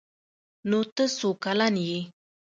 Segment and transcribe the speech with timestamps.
[0.69, 1.99] _نوته څو کلن يې؟